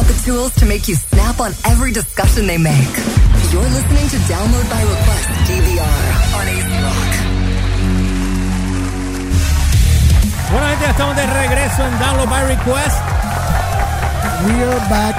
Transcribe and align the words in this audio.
got 0.00 0.08
the 0.08 0.22
tools 0.24 0.52
to 0.54 0.66
make 0.66 0.88
you 0.88 0.94
snap 0.94 1.40
on 1.40 1.52
every 1.66 1.92
discussion 1.92 2.46
they 2.46 2.58
make. 2.58 2.94
You're 3.52 3.62
listening 3.62 4.08
to 4.08 4.18
Download 4.32 4.66
by 4.70 4.82
Request 4.94 5.26
DVR 5.48 6.00
on 6.36 6.44
AC 6.48 6.70
Rock. 6.84 7.10
Bueno, 10.50 10.66
gente, 10.68 10.84
ya 10.84 10.90
estamos 10.90 11.16
de 11.16 11.26
regreso 11.26 11.86
en 11.86 11.98
Download 11.98 12.30
by 12.30 12.44
Request. 12.48 12.98
We 14.46 14.62
are 14.62 14.80
back 14.88 15.16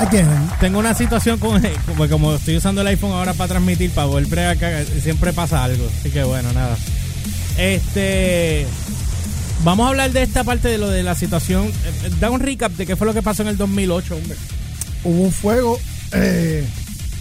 again. 0.00 0.50
Tengo 0.58 0.78
una 0.78 0.94
situación 0.94 1.38
con, 1.38 1.62
como, 1.86 2.08
como 2.08 2.34
estoy 2.34 2.56
usando 2.56 2.80
el 2.80 2.88
iPhone 2.88 3.12
ahora 3.12 3.34
para 3.34 3.48
transmitir, 3.48 3.90
para 3.92 4.06
volver 4.06 4.48
acá, 4.48 4.84
siempre 5.00 5.32
pasa 5.32 5.62
algo. 5.62 5.86
Así 6.00 6.10
que 6.10 6.24
bueno, 6.24 6.52
nada. 6.52 6.76
Este. 7.56 8.66
Vamos 9.64 9.86
a 9.86 9.90
hablar 9.90 10.10
de 10.12 10.22
esta 10.22 10.42
parte 10.44 10.68
de 10.68 10.78
lo 10.78 10.90
de 10.90 11.02
la 11.02 11.14
situación. 11.14 11.66
Eh, 11.68 12.10
Da 12.20 12.30
un 12.30 12.40
recap 12.40 12.72
de 12.72 12.84
qué 12.86 12.96
fue 12.96 13.06
lo 13.06 13.14
que 13.14 13.22
pasó 13.22 13.42
en 13.42 13.48
el 13.48 13.56
2008, 13.56 14.16
hombre. 14.16 14.36
Hubo 15.04 15.22
un 15.22 15.32
fuego. 15.32 15.78
eh, 16.14 16.64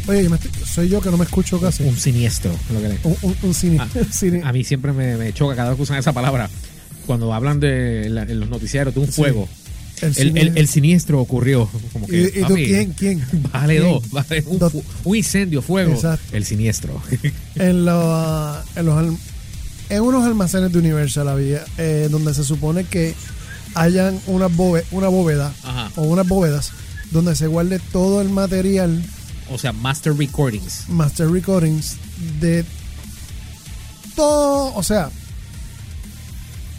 oye, 0.08 0.24
yo 0.24 0.30
me 0.30 0.36
estoy- 0.38 0.52
soy 0.66 0.90
yo 0.90 1.00
que 1.02 1.10
no 1.12 1.18
me 1.18 1.24
escucho 1.26 1.60
casi. 1.62 1.84
Un 1.84 1.96
siniestro. 1.98 2.52
lo 2.74 2.82
que 2.82 2.90
le- 2.90 3.00
Un, 3.04 3.16
un- 3.22 3.36
un 3.44 3.54
cine. 3.54 3.78
Ah, 3.80 3.88
cine. 4.12 4.42
A 4.44 4.52
mí 4.52 4.64
siempre 4.64 4.92
me, 4.92 5.16
me 5.18 5.34
choca 5.34 5.56
cada 5.56 5.70
vez 5.70 5.78
que 5.78 5.84
usan 5.84 5.98
esa 5.98 6.14
palabra. 6.14 6.50
Cuando 7.06 7.34
hablan 7.34 7.60
de 7.60 8.10
la- 8.10 8.24
en 8.24 8.40
los 8.40 8.50
noticieros 8.50 8.94
de 8.94 9.00
un 9.02 9.08
fuego. 9.08 9.48
El 10.02 10.08
El, 10.10 10.16
cine- 10.16 10.42
el- 10.42 10.58
el 10.58 10.68
siniestro 10.68 11.20
ocurrió. 11.22 11.70
Como 11.94 12.08
que, 12.08 12.22
¿Y, 12.36 12.40
y 12.40 12.44
tú 12.44 12.56
quién? 12.56 12.92
¿Quién? 12.94 13.20
¿Quién? 13.20 13.82
dos. 13.84 14.04
un, 14.48 14.58
Dos. 14.60 14.72
fu- 14.72 14.84
un 15.04 15.16
incendio, 15.16 15.62
fuego. 15.62 15.94
Exacto. 15.94 16.36
El 16.36 16.44
siniestro. 16.44 17.00
en, 17.56 17.86
lo- 17.86 18.58
en 18.76 18.86
los 18.86 19.14
en 19.92 20.02
unos 20.02 20.26
almacenes 20.26 20.72
de 20.72 20.80
Universal 20.80 21.28
había 21.28 21.64
eh, 21.78 22.08
donde 22.10 22.34
se 22.34 22.44
supone 22.44 22.84
que 22.86 23.14
hayan 23.76 24.20
una, 24.28 24.48
bóve- 24.48 24.84
una 24.92 25.08
bóveda 25.08 25.54
Ajá. 25.64 25.92
o 25.96 26.04
unas 26.04 26.28
bóvedas 26.28 26.72
donde 27.12 27.36
se 27.36 27.48
guarde 27.48 27.80
todo 27.92 28.22
el 28.22 28.30
material 28.30 29.04
o 29.50 29.58
sea, 29.58 29.74
Master 29.74 30.14
Recordings. 30.18 30.86
master 30.88 31.30
recordings 31.30 31.98
de 32.40 32.64
todo, 34.16 34.74
o 34.76 34.84
sea, 34.84 35.10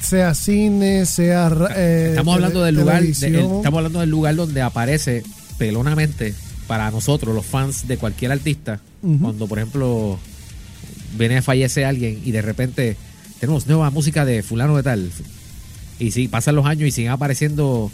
sea 0.00 0.34
cine, 0.34 1.06
sea 1.06 1.50
eh, 1.76 2.06
Estamos 2.10 2.34
hablando 2.34 2.62
del 2.62 2.74
lugar. 2.76 3.02
de- 3.02 3.12
televisión. 3.12 3.34
el- 3.34 3.56
estamos 3.58 3.78
hablando 3.78 4.00
del 4.00 4.10
lugar 4.10 4.34
donde 4.36 4.62
aparece 4.62 5.22
pelonamente 5.58 6.34
para 6.66 6.90
nosotros, 6.90 7.34
los 7.34 7.44
fans 7.46 7.86
de 7.86 7.98
cualquier 7.98 8.32
artista, 8.32 8.80
cuando 9.20 9.46
por 9.46 9.58
ejemplo 9.58 10.18
viene 11.16 11.42
fallece 11.42 11.84
alguien 11.84 12.20
y 12.24 12.32
de 12.32 12.42
repente 12.42 12.96
tenemos 13.40 13.66
nueva 13.66 13.90
música 13.90 14.24
de 14.24 14.42
fulano 14.42 14.76
de 14.76 14.82
tal. 14.82 15.10
Y 15.98 16.10
sí, 16.10 16.28
pasan 16.28 16.56
los 16.56 16.66
años 16.66 16.88
y 16.88 16.90
siguen 16.90 17.12
apareciendo 17.12 17.90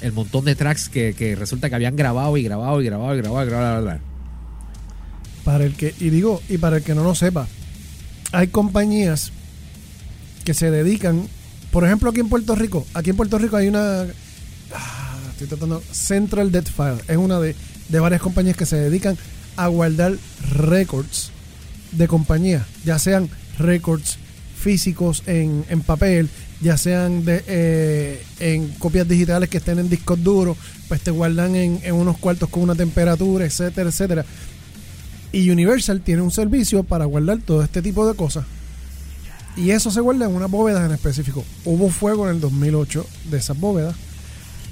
el 0.00 0.12
montón 0.12 0.44
de 0.44 0.54
tracks 0.54 0.88
que, 0.88 1.36
resulta 1.38 1.68
que 1.68 1.74
habían 1.74 1.96
grabado 1.96 2.36
y 2.36 2.42
grabado 2.42 2.80
y 2.80 2.86
grabado 2.86 3.14
y 3.14 3.18
grabado 3.18 3.46
y 3.46 3.48
grabado. 3.48 3.98
Para 5.44 5.64
el 5.64 5.74
que, 5.74 5.94
y 5.98 6.10
digo, 6.10 6.40
y 6.48 6.58
para 6.58 6.76
el 6.76 6.82
que 6.82 6.94
no 6.94 7.02
lo 7.02 7.14
sepa, 7.14 7.48
hay 8.32 8.48
compañías 8.48 9.32
que 10.44 10.54
se 10.54 10.70
dedican, 10.70 11.28
por 11.70 11.84
ejemplo, 11.84 12.10
aquí 12.10 12.20
en 12.20 12.28
Puerto 12.28 12.54
Rico, 12.54 12.86
aquí 12.94 13.10
en 13.10 13.16
Puerto 13.16 13.38
Rico 13.38 13.56
hay 13.56 13.68
una, 13.68 14.02
ah, 14.74 15.18
estoy 15.32 15.48
tratando, 15.48 15.82
Central 15.90 16.52
Death 16.52 16.68
File, 16.68 17.02
es 17.08 17.16
una 17.16 17.40
de, 17.40 17.56
de 17.88 18.00
varias 18.00 18.22
compañías 18.22 18.56
que 18.56 18.66
se 18.66 18.76
dedican 18.76 19.16
a 19.56 19.66
guardar 19.66 20.16
récords 20.50 21.31
de 21.92 22.08
compañías, 22.08 22.66
ya 22.84 22.98
sean 22.98 23.28
récords 23.58 24.18
físicos 24.56 25.22
en, 25.26 25.64
en 25.68 25.80
papel, 25.82 26.28
ya 26.60 26.76
sean 26.76 27.24
de, 27.24 27.42
eh, 27.46 28.24
en 28.40 28.68
copias 28.74 29.08
digitales 29.08 29.48
que 29.48 29.58
estén 29.58 29.78
en 29.78 29.88
discos 29.88 30.22
duros, 30.22 30.56
pues 30.88 31.00
te 31.00 31.10
guardan 31.10 31.56
en, 31.56 31.80
en 31.82 31.94
unos 31.94 32.18
cuartos 32.18 32.48
con 32.48 32.62
una 32.62 32.74
temperatura, 32.74 33.44
etcétera, 33.44 33.90
etcétera. 33.90 34.24
Y 35.32 35.50
Universal 35.50 36.00
tiene 36.02 36.22
un 36.22 36.30
servicio 36.30 36.84
para 36.84 37.06
guardar 37.06 37.38
todo 37.38 37.62
este 37.62 37.82
tipo 37.82 38.06
de 38.06 38.14
cosas. 38.14 38.44
Y 39.56 39.70
eso 39.70 39.90
se 39.90 40.00
guarda 40.00 40.26
en 40.26 40.34
unas 40.34 40.50
bóvedas 40.50 40.84
en 40.84 40.92
específico. 40.92 41.44
Hubo 41.64 41.90
fuego 41.90 42.28
en 42.28 42.36
el 42.36 42.40
2008 42.40 43.06
de 43.30 43.38
esas 43.38 43.58
bóvedas. 43.58 43.94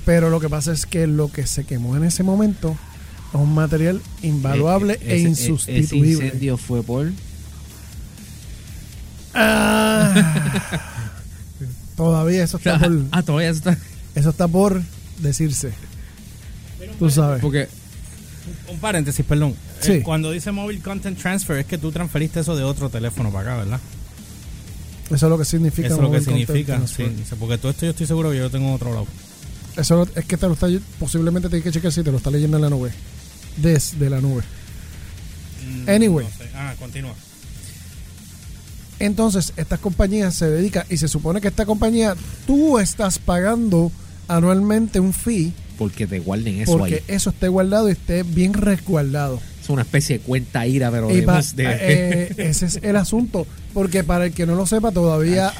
Pero 0.04 0.30
lo 0.30 0.40
que 0.40 0.48
pasa 0.48 0.72
es 0.72 0.86
que 0.86 1.06
lo 1.06 1.30
que 1.30 1.46
se 1.46 1.64
quemó 1.64 1.96
en 1.96 2.04
ese 2.04 2.22
momento 2.22 2.76
es 3.32 3.40
un 3.40 3.54
material 3.54 4.00
invaluable 4.22 4.94
Eh, 4.94 4.98
e 5.02 5.16
ese- 5.16 5.28
insustituible. 5.28 6.12
Ese 6.12 6.24
incendio 6.26 6.56
fue 6.56 6.82
por. 6.82 7.10
Ah, 9.34 10.12
todavía 11.96 12.42
eso 12.44 12.56
está 12.56 12.78
por, 12.78 13.02
ah, 13.12 13.22
todavía 13.22 13.50
está. 13.50 13.76
eso 14.14 14.30
está 14.30 14.48
por 14.48 14.82
decirse. 15.18 15.72
Tú 16.98 17.10
sabes. 17.10 17.40
Porque 17.40 17.68
Un 18.68 18.78
paréntesis, 18.78 19.24
perdón. 19.24 19.54
Sí. 19.80 19.92
Eh, 19.92 20.02
cuando 20.02 20.30
dice 20.32 20.50
Mobile 20.50 20.80
Content 20.80 21.18
Transfer 21.18 21.58
es 21.58 21.66
que 21.66 21.78
tú 21.78 21.92
transferiste 21.92 22.40
eso 22.40 22.56
de 22.56 22.64
otro 22.64 22.90
teléfono 22.90 23.30
para 23.30 23.52
acá, 23.52 23.62
¿verdad? 23.62 23.80
Eso 25.06 25.26
es 25.26 25.30
lo 25.30 25.38
que 25.38 25.44
significa. 25.44 25.86
Eso 25.88 25.96
es 25.96 26.02
lo 26.02 26.10
que 26.10 26.20
significa. 26.20 26.80
Sí, 26.86 27.04
porque 27.38 27.58
todo 27.58 27.70
esto 27.70 27.84
yo 27.86 27.90
estoy 27.90 28.06
seguro 28.06 28.30
que 28.30 28.36
yo 28.38 28.44
lo 28.44 28.50
tengo 28.50 28.68
en 28.68 28.74
otro 28.74 28.90
lado. 28.92 29.06
Eso 29.76 29.96
lo- 29.96 30.08
es 30.14 30.24
que 30.24 30.36
te 30.36 30.46
lo 30.46 30.54
está, 30.54 30.66
posiblemente 30.98 31.48
tienes 31.48 31.64
que 31.64 31.70
chequear 31.72 31.92
si 31.92 32.02
te 32.02 32.10
lo 32.10 32.16
está 32.18 32.30
leyendo 32.30 32.56
en 32.56 32.62
la 32.64 32.70
nube. 32.70 32.90
Desde 33.56 34.08
la 34.10 34.20
nube. 34.20 34.42
Anyway. 35.86 36.26
No 36.26 36.30
sé. 36.44 36.50
Ah, 36.54 36.74
continúa. 36.78 37.14
Entonces, 38.98 39.52
estas 39.56 39.80
compañías 39.80 40.34
se 40.34 40.48
dedican, 40.48 40.84
y 40.90 40.98
se 40.98 41.08
supone 41.08 41.40
que 41.40 41.48
esta 41.48 41.64
compañía, 41.64 42.14
tú 42.46 42.78
estás 42.78 43.18
pagando 43.18 43.90
anualmente 44.28 45.00
un 45.00 45.12
fee 45.12 45.52
porque 45.78 46.06
te 46.06 46.18
guarden 46.20 46.60
eso 46.60 46.76
porque 46.76 46.96
ahí. 46.96 47.00
eso 47.08 47.30
esté 47.30 47.48
guardado 47.48 47.88
y 47.88 47.92
esté 47.92 48.22
bien 48.22 48.52
resguardado. 48.52 49.40
Es 49.62 49.70
una 49.70 49.80
especie 49.82 50.18
de 50.18 50.24
cuenta 50.24 50.66
ira, 50.66 50.90
pero 50.90 51.10
Y 51.10 51.16
de, 51.16 51.22
pa- 51.22 51.36
mus- 51.38 51.56
de- 51.56 51.64
eh, 51.66 52.34
ese 52.36 52.66
es 52.66 52.78
el 52.82 52.96
asunto, 52.96 53.46
porque 53.72 54.04
para 54.04 54.26
el 54.26 54.32
que 54.32 54.44
no 54.44 54.54
lo 54.54 54.66
sepa, 54.66 54.92
todavía, 54.92 55.52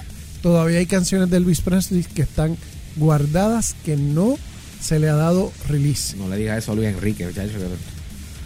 todavía 0.42 0.78
hay 0.78 0.84
canciones 0.86 1.30
de 1.30 1.38
Elvis 1.38 1.62
Presley 1.62 2.04
que 2.04 2.20
están 2.22 2.58
guardadas 2.96 3.74
que 3.84 3.96
no 3.96 4.36
se 4.80 4.98
le 4.98 5.08
ha 5.08 5.14
dado 5.14 5.52
release. 5.68 6.16
no 6.16 6.28
le 6.28 6.36
digas 6.36 6.58
eso 6.58 6.72
a 6.72 6.74
Luis 6.74 6.88
Enrique, 6.88 7.26
muchacho. 7.26 7.52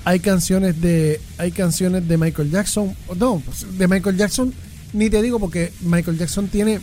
hay 0.04 0.20
canciones 0.20 0.80
de 0.80 1.20
hay 1.38 1.50
canciones 1.52 2.06
de 2.08 2.16
Michael 2.18 2.50
Jackson 2.50 2.94
no 3.18 3.40
pues, 3.44 3.66
de 3.78 3.88
Michael 3.88 4.16
Jackson 4.16 4.52
ni 4.92 5.08
te 5.10 5.22
digo 5.22 5.38
porque 5.40 5.72
Michael 5.82 6.18
Jackson 6.18 6.48
tiene 6.48 6.80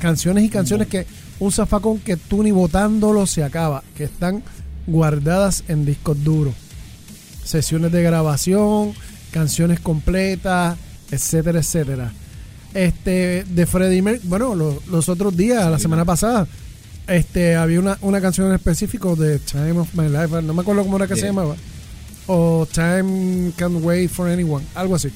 canciones 0.00 0.44
y 0.44 0.48
canciones 0.48 0.88
que 0.88 1.06
un 1.40 1.52
zafacón 1.52 1.98
que 1.98 2.16
tú 2.16 2.42
ni 2.42 2.50
botándolo 2.50 3.26
se 3.26 3.44
acaba 3.44 3.82
que 3.96 4.04
están 4.04 4.42
guardadas 4.86 5.64
en 5.68 5.84
discos 5.84 6.22
duros 6.24 6.54
sesiones 7.44 7.92
de 7.92 8.02
grabación 8.02 8.92
canciones 9.30 9.80
completas 9.80 10.76
etcétera 11.10 11.60
etcétera 11.60 12.12
este 12.74 13.44
de 13.44 13.66
Freddie 13.66 14.02
Mercury 14.02 14.28
bueno 14.28 14.54
lo- 14.54 14.82
los 14.90 15.08
otros 15.08 15.36
días 15.36 15.70
la 15.70 15.78
semana 15.78 16.04
pasada 16.04 16.46
este 17.08 17.56
había 17.56 17.80
una, 17.80 17.98
una 18.02 18.20
canción 18.20 18.48
en 18.48 18.54
específico 18.54 19.16
de 19.16 19.38
Time 19.38 19.78
of 19.80 19.94
My 19.94 20.08
Life 20.08 20.42
no 20.42 20.54
me 20.54 20.62
acuerdo 20.62 20.82
cómo 20.84 20.96
era 20.96 21.06
que 21.06 21.16
se 21.16 21.26
llamaba 21.26 21.56
o 22.28 22.66
Time 22.70 23.52
Can't 23.56 23.82
Wait 23.82 24.10
for 24.10 24.28
Anyone, 24.28 24.64
algo 24.74 24.94
así. 24.94 25.08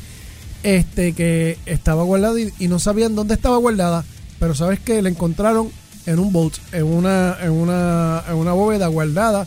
Este 0.62 1.12
que 1.12 1.58
estaba 1.66 2.02
guardado 2.02 2.38
y, 2.38 2.52
y 2.58 2.68
no 2.68 2.78
sabían 2.78 3.14
dónde 3.14 3.34
estaba 3.34 3.58
guardada, 3.58 4.04
pero 4.40 4.54
sabes 4.54 4.80
que 4.80 5.02
la 5.02 5.08
encontraron 5.08 5.70
en 6.06 6.18
un 6.18 6.32
vault, 6.32 6.54
en 6.72 6.84
una, 6.84 7.36
en 7.40 7.50
una, 7.50 8.24
en 8.28 8.34
una 8.34 8.52
bóveda 8.52 8.86
guardada, 8.88 9.46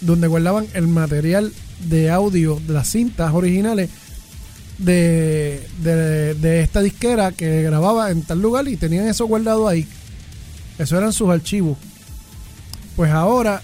donde 0.00 0.28
guardaban 0.28 0.66
el 0.74 0.86
material 0.88 1.52
de 1.88 2.10
audio 2.10 2.60
de 2.66 2.72
las 2.72 2.88
cintas 2.88 3.34
originales 3.34 3.90
de, 4.78 5.66
de, 5.82 6.34
de 6.34 6.60
esta 6.62 6.80
disquera 6.80 7.32
que 7.32 7.62
grababa 7.62 8.10
en 8.10 8.22
tal 8.22 8.40
lugar 8.40 8.68
y 8.68 8.76
tenían 8.76 9.08
eso 9.08 9.26
guardado 9.26 9.68
ahí. 9.68 9.86
Eso 10.78 10.96
eran 10.98 11.12
sus 11.12 11.28
archivos. 11.30 11.76
Pues 12.96 13.10
ahora 13.10 13.62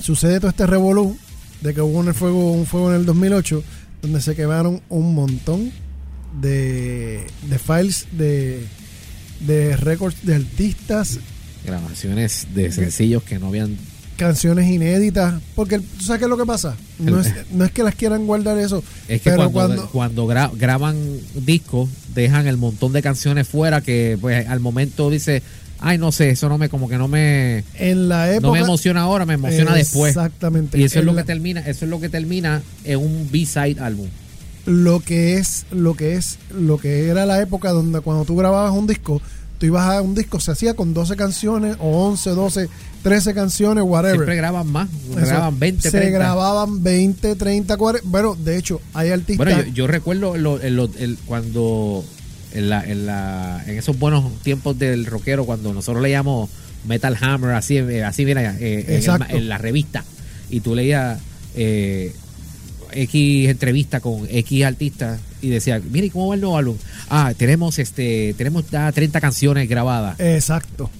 sucede 0.00 0.38
todo 0.40 0.50
este 0.50 0.66
revolú 0.66 1.16
de 1.60 1.74
que 1.74 1.80
hubo 1.80 1.98
un 1.98 2.14
fuego, 2.14 2.52
un 2.52 2.66
fuego 2.66 2.90
en 2.90 3.00
el 3.00 3.06
2008 3.06 3.62
donde 4.02 4.20
se 4.20 4.36
quemaron 4.36 4.80
un 4.88 5.14
montón 5.14 5.72
de, 6.40 7.26
de 7.48 7.58
files 7.58 8.06
de, 8.12 8.64
de 9.46 9.76
récords 9.76 10.24
de 10.24 10.36
artistas, 10.36 11.18
Grabaciones 11.64 12.46
de 12.54 12.70
sencillos 12.70 13.22
que 13.24 13.38
no 13.40 13.48
habían. 13.48 13.76
canciones 14.16 14.70
inéditas. 14.70 15.40
Porque, 15.56 15.80
¿tú 15.80 16.04
sabes 16.04 16.20
qué 16.20 16.24
es 16.26 16.30
lo 16.30 16.36
que 16.38 16.46
pasa? 16.46 16.76
No 17.00 17.20
es, 17.20 17.34
no 17.50 17.64
es 17.64 17.72
que 17.72 17.82
las 17.82 17.94
quieran 17.96 18.26
guardar 18.26 18.56
eso, 18.58 18.82
Es 19.08 19.20
que 19.20 19.30
pero 19.30 19.50
cuando, 19.50 19.88
cuando, 19.88 20.24
cuando, 20.24 20.26
gra- 20.28 20.50
graban 20.56 20.96
discos, 21.34 21.90
dejan 22.14 22.46
el 22.46 22.56
montón 22.56 22.92
de 22.92 23.02
canciones 23.02 23.48
fuera 23.48 23.80
que 23.80 24.16
pues 24.20 24.46
al 24.48 24.60
momento 24.60 25.10
dice, 25.10 25.42
ay 25.80 25.98
no 25.98 26.12
sé, 26.12 26.30
eso 26.30 26.48
no 26.48 26.58
me 26.58 26.68
como 26.68 26.88
que 26.88 26.98
no 26.98 27.08
me 27.08 27.64
en 27.74 28.08
la 28.08 28.30
época... 28.32 28.46
no 28.48 28.52
me 28.54 28.60
emociona 28.60 29.02
ahora, 29.02 29.24
me 29.26 29.34
emociona 29.34 29.74
después. 29.74 30.10
Exactamente. 30.16 30.78
Y 30.78 30.84
eso 30.84 30.98
es 30.98 31.04
lo 31.04 31.12
la- 31.12 31.22
que 31.22 31.26
termina, 31.26 31.60
eso 31.60 31.84
es 31.84 31.90
lo 31.90 32.00
que 32.00 32.08
termina 32.08 32.62
en 32.84 32.98
un 32.98 33.28
B-side 33.30 33.76
álbum. 33.80 34.08
lo 34.66 35.00
que 35.00 35.34
es 35.38 35.64
lo 35.70 35.94
que 35.94 36.14
es 36.16 36.38
lo 36.50 36.78
que 36.78 37.08
era 37.08 37.24
la 37.26 37.40
época 37.40 37.70
donde 37.70 38.00
cuando 38.00 38.24
tú 38.24 38.36
grababas 38.36 38.72
un 38.72 38.86
disco 38.86 39.20
tú 39.58 39.66
ibas 39.66 39.88
a 39.88 40.00
un 40.02 40.14
disco, 40.14 40.38
se 40.38 40.52
hacía 40.52 40.74
con 40.74 40.94
12 40.94 41.16
canciones 41.16 41.76
o 41.80 42.06
11, 42.06 42.30
12, 42.30 42.68
13 43.02 43.34
canciones, 43.34 43.82
whatever. 43.84 44.14
Siempre 44.14 44.36
graban 44.36 44.68
más, 44.70 44.88
Eso. 45.10 45.16
graban 45.26 45.58
20, 45.58 45.82
Se 45.82 45.90
30. 45.98 46.16
grababan 46.16 46.80
20, 46.84 47.34
30, 47.34 47.76
40. 47.76 48.08
Bueno, 48.08 48.36
de 48.36 48.56
hecho, 48.56 48.80
hay 48.94 49.10
artistas. 49.10 49.36
Bueno, 49.44 49.62
yo, 49.64 49.72
yo 49.72 49.86
recuerdo 49.88 50.36
el- 50.36 51.18
cuando 51.26 52.04
en, 52.52 52.70
la, 52.70 52.84
en, 52.84 53.06
la, 53.06 53.62
en 53.66 53.78
esos 53.78 53.98
buenos 53.98 54.24
tiempos 54.42 54.78
del 54.78 55.06
rockero, 55.06 55.44
cuando 55.44 55.72
nosotros 55.72 56.02
leíamos 56.02 56.50
Metal 56.86 57.16
Hammer, 57.20 57.50
así, 57.50 57.76
eh, 57.78 58.04
así 58.04 58.24
mira, 58.24 58.56
eh, 58.58 59.02
en, 59.04 59.36
el 59.36 59.48
la 59.48 59.58
revista, 59.58 60.04
y 60.50 60.60
tú 60.60 60.74
leías 60.74 61.20
eh, 61.54 62.12
X 62.92 63.48
entrevista 63.48 64.00
con 64.00 64.26
X 64.30 64.64
artistas 64.64 65.20
y 65.40 65.48
decía, 65.48 65.80
mire, 65.90 66.06
¿y 66.06 66.10
¿cómo 66.10 66.28
va 66.28 66.34
el 66.34 66.40
nuevo 66.40 66.56
álbum? 66.56 66.76
Ah, 67.10 67.32
tenemos 67.36 67.78
este 67.78 68.34
tenemos 68.36 68.68
ya 68.70 68.90
30 68.90 69.20
canciones 69.20 69.68
grabadas. 69.68 70.18
Exacto. 70.18 70.90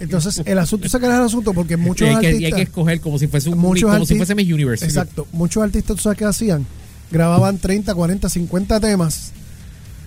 Entonces, 0.00 0.42
el 0.44 0.58
asunto, 0.58 0.88
sacar 0.88 1.10
el 1.10 1.24
asunto 1.24 1.54
porque 1.54 1.74
Y 1.74 1.76
muchos 1.76 2.08
hay, 2.08 2.16
que, 2.16 2.22
y 2.22 2.26
artistas. 2.26 2.52
hay 2.52 2.52
que 2.52 2.62
escoger 2.62 3.00
como 3.00 3.18
si 3.18 3.26
fuese 3.26 3.48
un 3.50 3.58
muchos 3.58 3.90
como 3.90 4.04
si 4.04 4.16
fuese 4.16 4.34
Miss 4.34 4.52
Universe. 4.52 4.84
Exacto. 4.84 5.26
Muchos 5.32 5.62
artistas, 5.62 5.96
¿tú 5.96 6.02
sabes 6.02 6.18
qué 6.18 6.24
hacían? 6.24 6.66
Grababan 7.10 7.58
30, 7.58 7.94
40, 7.94 8.28
50 8.28 8.80
temas, 8.80 9.32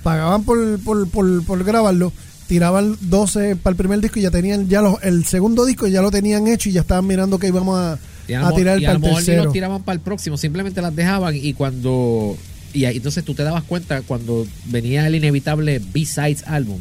pagaban 0.03 0.44
por, 0.44 0.79
por, 0.81 1.07
por, 1.09 1.44
por 1.45 1.63
grabarlo, 1.63 2.11
tiraban 2.47 2.95
12 3.01 3.55
para 3.55 3.71
el 3.71 3.77
primer 3.77 4.00
disco 4.01 4.19
y 4.19 4.23
ya 4.23 4.31
tenían 4.31 4.67
ya 4.69 4.81
los, 4.81 5.01
el 5.03 5.25
segundo 5.25 5.65
disco 5.65 5.88
ya 5.88 6.01
lo 6.01 6.11
tenían 6.11 6.47
hecho 6.47 6.69
y 6.69 6.73
ya 6.73 6.81
estaban 6.81 7.07
mirando 7.07 7.39
que 7.39 7.47
íbamos 7.47 7.79
a, 7.79 7.97
Y 8.27 8.33
a, 8.33 8.47
a 8.47 8.53
tirar 8.53 8.79
y 8.79 8.85
a 8.85 8.89
para 8.89 8.97
el 8.97 9.01
ni 9.01 9.15
tercero. 9.15 9.44
los 9.45 9.53
tiraban 9.53 9.81
para 9.83 9.95
el 9.95 10.01
próximo, 10.01 10.38
simplemente 10.38 10.81
las 10.81 10.95
dejaban 10.95 11.35
y 11.35 11.53
cuando... 11.53 12.38
Y 12.73 12.85
entonces 12.85 13.23
tú 13.23 13.33
te 13.35 13.44
dabas 13.44 13.63
cuenta 13.63 14.01
cuando 14.01 14.45
venía 14.65 15.05
el 15.07 15.13
inevitable 15.15 15.79
B-Sides 15.94 16.44
álbum 16.47 16.79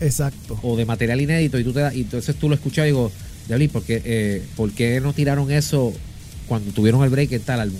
Exacto. 0.00 0.58
o 0.62 0.76
de 0.76 0.84
material 0.84 1.20
inédito 1.20 1.58
y 1.58 1.64
tú 1.64 1.72
te 1.72 1.80
da- 1.80 1.94
y 1.94 2.00
entonces 2.00 2.34
tú 2.36 2.48
lo 2.48 2.54
escuchabas 2.56 2.88
y 2.88 2.90
digo, 2.90 3.12
Diabli, 3.46 3.68
¿por 3.68 3.82
qué, 3.84 4.02
eh, 4.04 4.42
¿por 4.56 4.72
qué 4.72 5.00
no 5.00 5.12
tiraron 5.12 5.50
eso 5.52 5.92
cuando 6.48 6.72
tuvieron 6.72 7.02
el 7.04 7.10
break 7.10 7.30
en 7.32 7.42
tal 7.42 7.60
álbum? 7.60 7.78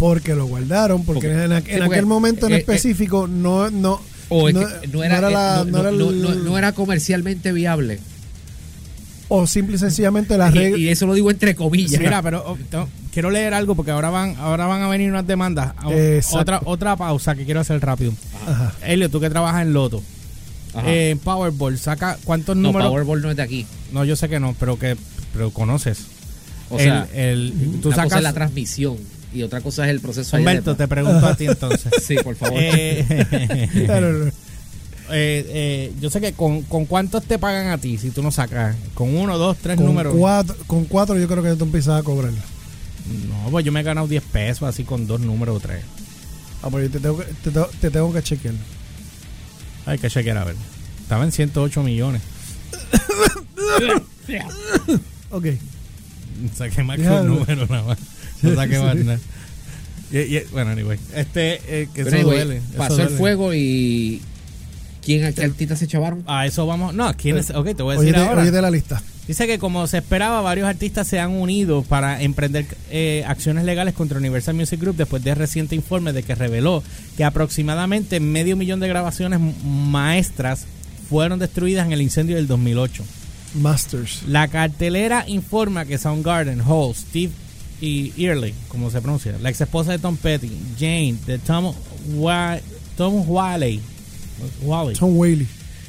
Porque 0.00 0.34
lo 0.34 0.46
guardaron, 0.46 1.04
porque, 1.04 1.28
Porque- 1.28 1.44
en, 1.44 1.50
aqu- 1.52 1.64
sí, 1.66 1.70
en 1.72 1.78
porque, 1.78 1.94
aquel 1.94 2.06
momento 2.06 2.46
en 2.46 2.52
eh, 2.54 2.56
eh, 2.56 2.58
específico 2.58 3.28
no, 3.28 3.70
no, 3.70 4.00
O 4.30 4.48
es 4.48 4.54
no, 4.56 4.60
que 4.80 4.88
no 4.88 5.04
era, 5.04 5.20
la- 5.30 5.60
eh, 5.60 5.70
no- 5.70 5.78
era 5.78 5.90
no- 5.92 6.10
el- 6.10 6.22
no- 6.22 6.34
no 6.34 6.58
era 6.58 6.72
comercialmente 6.72 7.52
viable. 7.52 8.00
o 9.28 9.46
simple 9.46 9.76
y 9.76 9.78
sencillamente 9.78 10.36
la 10.36 10.48
Y, 10.48 10.54
regla. 10.54 10.78
y 10.78 10.88
eso 10.88 11.06
lo 11.06 11.14
digo 11.14 11.30
entre 11.30 11.54
comillas. 11.54 12.00
Mira, 12.00 12.20
pero 12.20 12.42
oh, 12.44 12.58
quiero 13.12 13.30
leer 13.30 13.54
algo 13.54 13.76
porque 13.76 13.92
ahora 13.92 14.10
van 14.10 14.34
ahora 14.38 14.66
van 14.66 14.82
a 14.82 14.88
venir 14.88 15.08
unas 15.08 15.24
demandas. 15.26 15.72
A- 15.76 15.92
Exacto. 15.92 16.38
Otra 16.40 16.60
otra 16.64 16.96
pausa 16.96 17.36
que 17.36 17.44
quiero 17.44 17.60
hacer 17.60 17.80
rápido. 17.80 18.12
Ajá. 18.46 18.72
Elio, 18.84 19.08
tú 19.08 19.20
que 19.20 19.30
trabajas 19.30 19.62
en 19.62 19.72
Loto. 19.72 20.02
Eh, 20.84 21.10
en 21.10 21.18
Powerball, 21.18 21.78
saca 21.78 22.16
cuántos 22.24 22.56
no, 22.56 22.68
números. 22.72 22.88
Powerball 22.88 23.22
no 23.22 23.30
es 23.30 23.36
de 23.36 23.42
aquí. 23.42 23.66
No, 23.92 24.04
yo 24.04 24.16
sé 24.16 24.28
que 24.28 24.40
no, 24.40 24.56
pero 24.58 24.78
que 24.78 24.96
pero 25.32 25.50
conoces. 25.50 26.06
O 26.70 26.78
sea, 26.78 27.06
el, 27.14 27.52
tú 27.82 27.92
sacas 27.92 28.18
es 28.18 28.22
la 28.22 28.32
transmisión 28.32 28.96
y 29.32 29.42
otra 29.42 29.60
cosa 29.60 29.84
es 29.84 29.90
el 29.90 30.00
proceso. 30.00 30.36
Humberto, 30.36 30.74
te 30.76 30.88
pregunto 30.88 31.26
a 31.26 31.34
ti 31.36 31.46
entonces. 31.48 31.92
Sí, 32.04 32.16
por 32.22 32.34
favor. 32.36 32.58
Eh, 32.60 33.04
eh, 33.88 34.32
eh, 35.10 35.92
yo 36.00 36.10
sé 36.10 36.20
que 36.20 36.32
con, 36.32 36.62
con 36.62 36.86
cuántos 36.86 37.24
te 37.24 37.38
pagan 37.38 37.68
a 37.68 37.78
ti 37.78 37.98
si 37.98 38.10
tú 38.10 38.22
no 38.22 38.30
sacas. 38.30 38.76
Con 38.94 39.16
uno, 39.16 39.38
dos, 39.38 39.56
tres 39.58 39.76
con, 39.76 39.86
números. 39.86 40.14
cuatro, 40.16 40.56
con 40.66 40.84
cuatro 40.84 41.18
yo 41.18 41.26
creo 41.28 41.42
que 41.42 41.54
tú 41.56 41.64
empiezas 41.64 42.00
a 42.00 42.02
cobrar. 42.02 42.32
No, 42.32 43.50
pues 43.50 43.64
yo 43.64 43.72
me 43.72 43.80
he 43.80 43.82
ganado 43.82 44.06
10 44.06 44.22
pesos 44.24 44.68
así 44.68 44.84
con 44.84 45.06
dos 45.06 45.20
números 45.20 45.56
o 45.56 45.60
tres. 45.60 45.82
Ah, 46.62 46.68
pues 46.70 46.84
yo 46.84 46.90
te 46.92 47.00
tengo 47.00 47.18
que, 47.18 47.24
te, 47.24 47.50
tengo- 47.50 47.70
te 47.80 47.90
tengo 47.90 48.12
que 48.12 48.22
chequear. 48.22 48.54
Hay 49.86 49.98
que 49.98 50.10
chequear 50.10 50.36
a 50.38 50.44
ver. 50.44 50.54
Estaba 51.02 51.24
en 51.24 51.32
108 51.32 51.82
millones. 51.82 52.22
Ok. 55.30 55.46
Saqué 56.54 56.82
más 56.82 56.98
que 56.98 57.08
un 57.08 57.26
número 57.26 57.66
nada 57.66 57.82
más. 57.82 57.98
Más 58.42 58.68
nada. 58.68 59.18
Y- 60.12 60.18
y- 60.36 60.42
bueno, 60.52 60.72
anyway. 60.72 60.98
Este, 61.14 61.60
eh, 61.68 61.88
que 61.94 62.00
eso 62.02 62.10
anyway, 62.16 62.36
duele. 62.38 62.56
eso 62.56 62.76
pasó 62.76 62.94
el 62.96 63.02
duele. 63.04 63.16
fuego 63.16 63.54
y. 63.54 64.22
¿Quién 65.04 65.32
qué 65.32 65.44
artistas 65.44 65.78
se 65.78 65.86
chavaron? 65.86 66.22
A 66.26 66.46
eso 66.46 66.66
vamos. 66.66 66.94
No, 66.94 67.14
¿quién 67.16 67.38
es? 67.38 67.50
Ok, 67.50 67.74
te 67.76 67.82
voy 67.82 67.94
a 67.94 67.98
Oye, 67.98 68.08
decir 68.08 68.20
de, 68.22 68.28
ahora. 68.28 68.42
oye 68.42 68.50
de 68.50 68.62
la 68.62 68.70
lista. 68.70 69.02
Dice 69.26 69.46
que 69.46 69.58
como 69.58 69.86
se 69.86 69.98
esperaba, 69.98 70.40
varios 70.40 70.68
artistas 70.68 71.06
se 71.06 71.20
han 71.20 71.30
unido 71.30 71.82
para 71.82 72.20
emprender 72.20 72.66
eh, 72.90 73.24
acciones 73.28 73.64
legales 73.64 73.94
contra 73.94 74.18
Universal 74.18 74.54
Music 74.56 74.80
Group 74.80 74.96
después 74.96 75.22
de 75.22 75.34
reciente 75.36 75.76
informe 75.76 76.12
de 76.12 76.22
que 76.24 76.34
reveló 76.34 76.82
que 77.16 77.22
aproximadamente 77.24 78.18
medio 78.18 78.56
millón 78.56 78.80
de 78.80 78.88
grabaciones 78.88 79.38
maestras 79.64 80.64
fueron 81.08 81.38
destruidas 81.38 81.86
en 81.86 81.92
el 81.92 82.02
incendio 82.02 82.36
del 82.36 82.48
2008. 82.48 83.04
Masters. 83.54 84.22
La 84.26 84.48
cartelera 84.48 85.24
informa 85.28 85.84
que 85.84 85.96
Soundgarden, 85.98 86.60
Hall, 86.66 86.94
Steve 86.94 87.32
y 87.80 88.12
Early, 88.22 88.54
como 88.68 88.90
se 88.90 89.00
pronuncia, 89.00 89.36
la 89.40 89.48
ex 89.50 89.60
esposa 89.60 89.92
de 89.92 89.98
Tom 89.98 90.16
Petty, 90.16 90.50
Jane, 90.78 91.16
de 91.26 91.38
Tom, 91.38 91.72
Wa- 92.14 92.60
Tom 92.96 93.24
Whaley, 93.26 93.80
Tom 94.96 95.16
Whaley. 95.16 95.46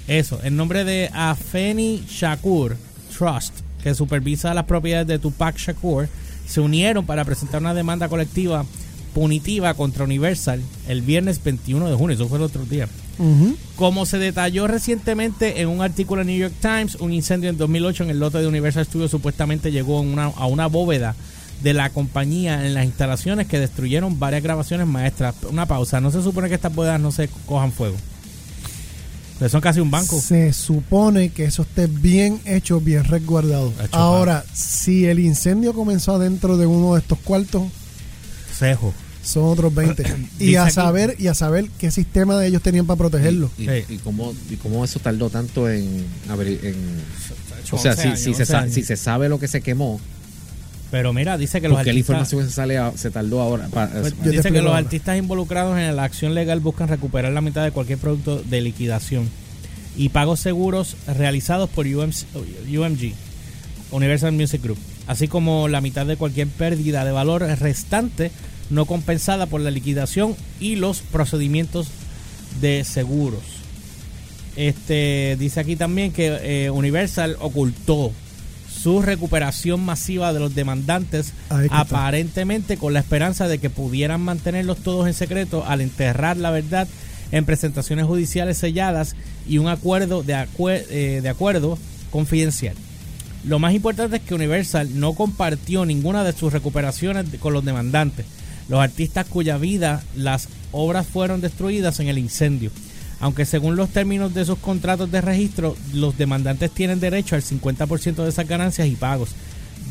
eso, 0.07 0.39
en 0.43 0.55
nombre 0.55 0.83
de 0.83 1.09
Afeni 1.13 2.03
Shakur 2.09 2.77
Trust, 3.17 3.53
que 3.83 3.93
supervisa 3.95 4.53
las 4.53 4.65
propiedades 4.65 5.07
de 5.07 5.19
Tupac 5.19 5.57
Shakur, 5.57 6.07
se 6.47 6.61
unieron 6.61 7.05
para 7.05 7.25
presentar 7.25 7.61
una 7.61 7.73
demanda 7.73 8.07
colectiva 8.09 8.65
punitiva 9.13 9.73
contra 9.73 10.05
Universal 10.05 10.61
el 10.87 11.01
viernes 11.01 11.43
21 11.43 11.89
de 11.89 11.95
junio, 11.95 12.15
eso 12.15 12.27
fue 12.29 12.37
el 12.37 12.43
otro 12.45 12.63
día. 12.65 12.87
Como 13.75 14.05
se 14.05 14.17
detalló 14.17 14.67
recientemente 14.67 15.61
en 15.61 15.67
un 15.67 15.81
artículo 15.81 16.21
en 16.21 16.27
New 16.27 16.37
York 16.39 16.53
Times, 16.61 16.95
un 16.95 17.13
incendio 17.13 17.49
en 17.49 17.57
2008 17.57 18.05
en 18.05 18.09
el 18.09 18.19
lote 18.19 18.39
de 18.39 18.47
Universal 18.47 18.85
Studios 18.85 19.11
supuestamente 19.11 19.71
llegó 19.71 19.99
una- 20.01 20.25
a 20.27 20.45
una 20.47 20.67
bóveda 20.67 21.15
de 21.63 21.73
la 21.73 21.89
compañía 21.89 22.65
en 22.65 22.73
las 22.73 22.85
instalaciones 22.85 23.47
que 23.47 23.59
destruyeron 23.59 24.19
varias 24.19 24.41
grabaciones 24.43 24.87
maestras. 24.87 25.35
Una 25.49 25.65
pausa, 25.65 26.01
no 26.01 26.11
se 26.11 26.21
supone 26.23 26.49
que 26.49 26.55
estas 26.55 26.73
bóvedas 26.73 26.99
no 26.99 27.11
se 27.11 27.27
cojan 27.45 27.71
fuego. 27.71 27.95
Pues 29.39 29.51
son 29.51 29.61
casi 29.61 29.79
un 29.79 29.89
banco. 29.89 30.19
Se 30.21 30.53
supone 30.53 31.29
que 31.29 31.45
eso 31.45 31.63
esté 31.63 31.87
bien 31.87 32.39
hecho, 32.45 32.79
bien 32.79 33.03
resguardado. 33.05 33.73
Hecho, 33.83 33.95
Ahora, 33.97 34.45
si 34.53 35.05
el 35.05 35.19
incendio 35.19 35.73
comenzó 35.73 36.15
adentro 36.15 36.57
de 36.57 36.67
uno 36.67 36.93
de 36.93 36.99
estos 37.01 37.17
cuartos, 37.19 37.63
Cejo. 38.55 38.93
son 39.23 39.45
otros 39.45 39.73
20. 39.73 40.03
y 40.39 40.55
a 40.55 40.65
aquí- 40.65 40.73
saber 40.73 41.15
y 41.17 41.25
a 41.27 41.33
saber 41.33 41.69
qué 41.79 41.89
sistema 41.89 42.37
de 42.37 42.47
ellos 42.47 42.61
tenían 42.61 42.85
para 42.85 42.97
protegerlo. 42.99 43.49
Y, 43.57 43.65
Sí. 43.65 43.71
y 43.89 43.97
cómo, 43.97 44.31
¿Y 44.49 44.57
cómo 44.57 44.85
eso 44.85 44.99
tardó 44.99 45.31
tanto 45.31 45.67
en 45.69 46.05
abrir? 46.29 46.59
En, 46.63 46.75
o 47.71 47.75
11 47.77 47.81
sea, 47.81 47.95
si, 47.95 48.07
años, 48.09 48.19
si, 48.19 48.23
se 48.25 48.29
11 48.31 48.45
sa- 48.45 48.59
años. 48.59 48.73
si 48.75 48.83
se 48.83 48.95
sabe 48.95 49.27
lo 49.27 49.39
que 49.39 49.47
se 49.47 49.61
quemó, 49.61 49.99
Pero 50.91 51.13
mira, 51.13 51.37
dice 51.37 51.61
que 51.61 51.69
los 51.69 51.77
¿por 51.77 51.85
qué 51.85 51.91
la 51.93 51.99
artistas, 51.99 52.09
información 52.09 52.45
se, 52.49 52.51
sale 52.53 52.77
a- 52.77 52.91
se 52.95 53.09
tardó 53.11 53.41
ahora? 53.41 53.67
Pa- 53.69 53.87
Pues, 53.89 54.21
dice 54.23 54.51
que 54.51 54.57
los 54.61 54.67
ahora. 54.67 54.79
artistas 54.79 55.17
involucrados 55.17 55.77
en 55.79 55.95
la 55.95 56.03
acción 56.03 56.35
legal 56.35 56.59
buscan 56.59 56.89
recuperar 56.89 57.31
la 57.31 57.39
mitad 57.41 57.63
de 57.63 57.71
cualquier 57.71 57.97
producto 57.97 58.41
de 58.43 58.59
liquidación 58.61 59.29
y 59.95 60.09
pagos 60.09 60.39
seguros 60.41 60.97
realizados 61.07 61.69
por 61.69 61.85
UMC 61.87 62.25
UMG, 62.69 63.13
Universal 63.91 64.33
Music 64.33 64.61
Group, 64.61 64.77
así 65.07 65.27
como 65.29 65.67
la 65.69 65.79
mitad 65.81 66.05
de 66.05 66.17
cualquier 66.17 66.47
pérdida 66.49 67.05
de 67.05 67.11
valor 67.11 67.41
restante 67.41 68.31
no 68.69 68.85
compensada 68.85 69.45
por 69.47 69.61
la 69.61 69.71
liquidación 69.71 70.35
y 70.59 70.75
los 70.75 70.99
procedimientos 71.01 71.87
de 72.61 72.83
seguros. 72.83 73.41
Este 74.55 75.37
dice 75.39 75.59
aquí 75.61 75.75
también 75.77 76.11
que 76.11 76.65
eh, 76.65 76.69
Universal 76.69 77.37
ocultó 77.39 78.11
su 78.81 79.01
recuperación 79.01 79.83
masiva 79.83 80.33
de 80.33 80.39
los 80.39 80.55
demandantes 80.55 81.33
aparentemente 81.69 82.77
con 82.77 82.93
la 82.93 82.99
esperanza 82.99 83.47
de 83.47 83.57
que 83.59 83.69
pudieran 83.69 84.21
mantenerlos 84.21 84.77
todos 84.77 85.07
en 85.07 85.13
secreto 85.13 85.63
al 85.67 85.81
enterrar 85.81 86.37
la 86.37 86.51
verdad 86.51 86.87
en 87.31 87.45
presentaciones 87.45 88.05
judiciales 88.05 88.57
selladas 88.57 89.15
y 89.47 89.57
un 89.57 89.67
acuerdo 89.67 90.23
de, 90.23 90.35
acue- 90.35 90.83
eh, 90.89 91.19
de 91.21 91.29
acuerdo 91.29 91.77
confidencial. 92.11 92.75
Lo 93.43 93.57
más 93.59 93.73
importante 93.73 94.17
es 94.17 94.21
que 94.21 94.35
Universal 94.35 94.99
no 94.99 95.13
compartió 95.13 95.85
ninguna 95.85 96.23
de 96.23 96.33
sus 96.33 96.53
recuperaciones 96.53 97.25
con 97.39 97.53
los 97.53 97.63
demandantes, 97.65 98.25
los 98.69 98.79
artistas 98.79 99.25
cuya 99.27 99.57
vida 99.57 100.03
las 100.15 100.47
obras 100.71 101.07
fueron 101.07 101.41
destruidas 101.41 101.99
en 101.99 102.07
el 102.07 102.17
incendio. 102.17 102.69
Aunque 103.21 103.45
según 103.45 103.75
los 103.75 103.89
términos 103.89 104.33
de 104.33 104.43
sus 104.45 104.57
contratos 104.57 105.11
de 105.11 105.21
registro, 105.21 105.77
los 105.93 106.17
demandantes 106.17 106.71
tienen 106.71 106.99
derecho 106.99 107.35
al 107.35 107.43
50% 107.43 108.15
de 108.23 108.29
esas 108.29 108.47
ganancias 108.47 108.87
y 108.87 108.95
pagos, 108.95 109.29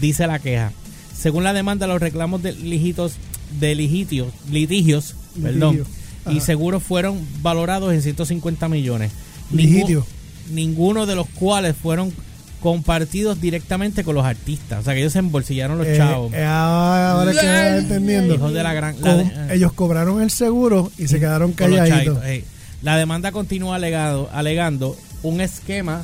dice 0.00 0.26
la 0.26 0.38
queja. 0.40 0.72
Según 1.16 1.44
la 1.44 1.52
demanda, 1.52 1.86
los 1.86 2.00
reclamos 2.00 2.42
de 2.42 2.52
litigios, 2.52 3.12
de 3.60 3.74
litigios, 3.74 4.28
litigios 4.50 5.14
perdón, 5.40 5.84
y 6.30 6.40
seguros 6.40 6.82
fueron 6.82 7.18
valorados 7.40 7.92
en 7.94 8.02
150 8.02 8.68
millones. 8.68 9.12
Litigio. 9.52 10.04
ninguno 10.52 11.06
de 11.06 11.14
los 11.14 11.28
cuales 11.28 11.76
fueron 11.76 12.12
compartidos 12.60 13.40
directamente 13.40 14.04
con 14.04 14.14
los 14.14 14.24
artistas. 14.24 14.80
O 14.80 14.82
sea, 14.82 14.94
que 14.94 15.00
ellos 15.00 15.12
se 15.12 15.20
embolsillaron 15.20 15.78
los 15.78 15.86
Eh, 15.86 15.94
chavos. 15.96 16.32
eh, 16.34 16.44
ahora 16.44 17.32
que 17.32 17.78
entendiendo. 17.78 18.34
Hijos 18.34 18.52
de 18.52 18.62
la 18.62 18.74
gran... 18.74 19.00
la 19.00 19.16
de- 19.16 19.54
ellos 19.54 19.72
cobraron 19.72 20.20
el 20.20 20.30
seguro 20.30 20.90
y 20.98 21.06
se 21.08 21.18
quedaron 21.20 21.52
con 21.52 21.70
los 21.70 21.78
calladitos. 21.78 22.18
La 22.82 22.96
demanda 22.96 23.32
continúa 23.32 23.76
alegado, 23.76 24.30
alegando 24.32 24.96
un 25.22 25.40
esquema 25.40 26.02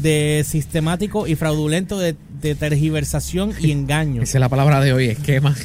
de 0.00 0.44
sistemático 0.48 1.26
y 1.26 1.34
fraudulento 1.34 1.98
de, 1.98 2.14
de 2.40 2.54
tergiversación 2.54 3.52
y 3.60 3.70
engaño 3.72 4.22
Esa 4.22 4.38
es 4.38 4.40
la 4.40 4.48
palabra 4.48 4.80
de 4.80 4.92
hoy, 4.92 5.06
esquema. 5.06 5.56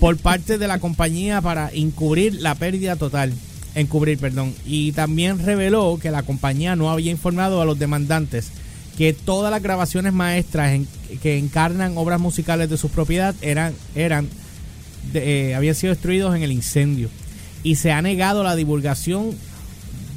por 0.00 0.16
parte 0.18 0.58
de 0.58 0.68
la 0.68 0.78
compañía 0.78 1.40
para 1.40 1.70
encubrir 1.72 2.34
la 2.40 2.54
pérdida 2.54 2.96
total. 2.96 3.32
Encubrir, 3.74 4.18
perdón. 4.18 4.54
Y 4.64 4.92
también 4.92 5.38
reveló 5.44 5.98
que 6.00 6.10
la 6.10 6.22
compañía 6.22 6.76
no 6.76 6.90
había 6.90 7.10
informado 7.10 7.60
a 7.60 7.64
los 7.66 7.78
demandantes 7.78 8.48
que 8.96 9.12
todas 9.12 9.50
las 9.50 9.62
grabaciones 9.62 10.14
maestras 10.14 10.72
en- 10.72 10.88
que 11.20 11.36
encarnan 11.36 11.98
obras 11.98 12.18
musicales 12.20 12.70
de 12.70 12.78
su 12.78 12.88
propiedad 12.88 13.34
eran, 13.42 13.74
eran 13.94 14.28
de- 15.12 15.50
eh, 15.50 15.54
habían 15.54 15.74
sido 15.74 15.92
destruidos 15.92 16.34
en 16.34 16.42
el 16.42 16.52
incendio. 16.52 17.10
Y 17.66 17.76
se 17.76 17.90
ha 17.92 18.00
negado 18.02 18.42
la 18.44 18.54
divulgación 18.56 19.30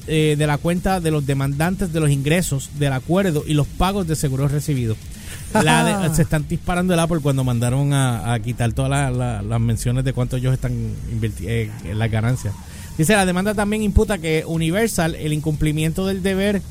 eh, 0.08 0.36
de 0.38 0.48
la 0.48 0.58
cuenta 0.58 1.00
de 1.00 1.12
los 1.12 1.26
demandantes 1.26 1.92
de 1.94 2.00
los 2.00 2.10
ingresos 2.10 2.70
del 2.80 2.94
acuerdo 2.94 3.44
y 3.48 3.54
los 3.54 3.68
pagos 3.68 4.08
de 4.08 4.16
seguros 4.16 4.52
recibidos. 4.52 4.98
La 5.54 6.08
de- 6.10 6.10
se 6.16 6.22
están 6.24 6.48
disparando 6.48 6.94
el 6.94 7.00
Apple 7.00 7.20
cuando 7.22 7.44
mandaron 7.44 7.94
a, 7.94 8.34
a 8.34 8.40
quitar 8.40 8.72
todas 8.74 8.90
la- 8.92 9.12
la- 9.12 9.42
las 9.42 9.60
menciones 9.60 10.04
de 10.04 10.14
cuánto 10.14 10.38
ellos 10.38 10.54
están 10.54 10.74
invirtiendo 11.12 11.74
en 11.86 11.98
las 12.00 12.12
ganancias. 12.12 12.54
Dice, 12.98 13.14
la 13.14 13.26
demanda 13.26 13.54
también 13.54 13.82
imputa 13.82 14.18
que 14.18 14.44
Universal, 14.46 15.16
el 15.16 15.32
incumplimiento 15.34 16.06
del 16.06 16.22
deber 16.22 16.62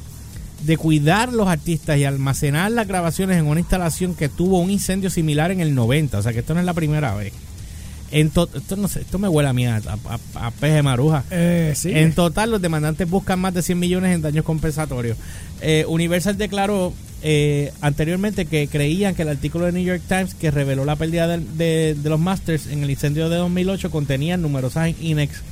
de 0.66 0.76
cuidar 0.76 1.32
los 1.32 1.48
artistas 1.48 1.96
y 1.98 2.04
almacenar 2.04 2.70
las 2.72 2.86
grabaciones 2.86 3.38
en 3.38 3.46
una 3.46 3.60
instalación 3.60 4.14
que 4.14 4.28
tuvo 4.28 4.58
un 4.58 4.70
incendio 4.70 5.08
similar 5.10 5.50
en 5.52 5.60
el 5.60 5.74
90. 5.74 6.18
O 6.18 6.22
sea 6.22 6.32
que 6.32 6.40
esto 6.40 6.54
no 6.54 6.60
es 6.60 6.66
la 6.66 6.74
primera 6.74 7.14
vez. 7.14 7.32
En 8.10 8.30
to- 8.30 8.48
esto, 8.54 8.76
no 8.76 8.88
sé, 8.88 9.00
esto 9.02 9.18
me 9.18 9.28
huele 9.28 9.48
a 9.48 9.52
mí, 9.52 9.66
a, 9.66 9.76
a, 9.76 10.46
a 10.46 10.50
peje 10.52 10.82
maruja. 10.82 11.24
Eh, 11.30 11.74
sí. 11.76 11.90
En 11.92 12.12
total, 12.14 12.50
los 12.50 12.62
demandantes 12.62 13.08
buscan 13.08 13.38
más 13.38 13.52
de 13.54 13.62
100 13.62 13.78
millones 13.78 14.14
en 14.14 14.22
daños 14.22 14.44
compensatorios. 14.44 15.18
Eh, 15.60 15.84
Universal 15.88 16.38
declaró 16.38 16.94
eh, 17.22 17.72
anteriormente 17.80 18.46
que 18.46 18.68
creían 18.68 19.14
que 19.14 19.22
el 19.22 19.28
artículo 19.28 19.66
de 19.66 19.72
New 19.72 19.82
York 19.84 20.02
Times 20.08 20.34
que 20.34 20.50
reveló 20.50 20.84
la 20.84 20.96
pérdida 20.96 21.26
de, 21.26 21.94
de 21.94 22.08
los 22.08 22.18
Masters 22.20 22.68
en 22.68 22.82
el 22.82 22.90
incendio 22.90 23.28
de 23.28 23.36
2008 23.36 23.90
contenía 23.90 24.36
numerosas 24.36 24.88
inex- 25.00 25.42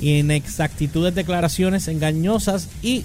inexactitudes, 0.00 1.14
declaraciones 1.14 1.88
engañosas 1.88 2.68
y 2.82 3.04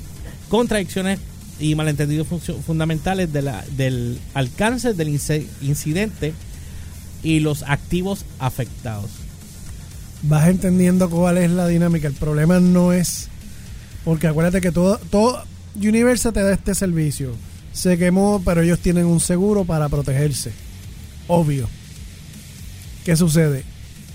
contradicciones 0.50 1.20
y 1.60 1.76
malentendidos 1.76 2.28
fundamentales 2.66 3.32
de 3.32 3.42
la- 3.44 3.64
del 3.78 4.18
alcance 4.34 4.94
del 4.94 5.10
incidente 5.10 6.34
y 7.24 7.40
los 7.40 7.64
activos 7.64 8.26
afectados. 8.40 9.10
vas 10.24 10.50
entendiendo 10.50 11.10
cuál 11.10 11.38
es 11.38 11.50
la 11.52 11.68
dinámica. 11.68 12.08
El 12.08 12.14
problema 12.14 12.60
no 12.60 12.94
es. 12.94 13.28
Porque 14.04 14.28
acuérdate 14.28 14.62
que 14.62 14.72
todo, 14.72 15.00
todo 15.10 15.44
Universal 15.76 16.34
te 16.34 16.42
da 16.42 16.54
este 16.54 16.76
servicio. 16.76 17.34
Se 17.74 17.98
quemó, 17.98 18.42
pero 18.44 18.62
ellos 18.62 18.80
tienen 18.80 19.06
un 19.06 19.20
seguro 19.20 19.66
para 19.66 19.90
protegerse. 19.90 20.52
Obvio. 21.28 21.68
¿Qué 23.06 23.16
sucede? 23.16 23.64